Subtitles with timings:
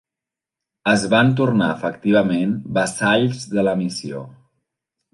[0.93, 4.29] Es van tornar efectivament vassalls de la missió.